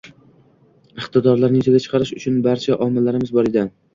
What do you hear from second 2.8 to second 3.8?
omillarimiz bor edi